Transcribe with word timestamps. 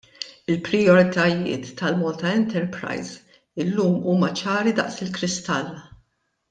Il-prijoritajiet 0.51 1.75
tal-Malta 1.81 2.31
Enterprise 2.39 3.21
llum 3.69 4.01
huma 4.13 4.33
ċari 4.43 4.77
daqs 4.81 5.01
il-kristall. 5.07 5.75